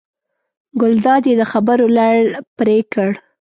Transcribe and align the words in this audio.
ګلداد 0.81 1.23
یې 1.29 1.35
د 1.39 1.43
خبرو 1.51 1.85
لړ 1.97 2.17
پرې 2.57 2.77
کړ. 2.93 3.09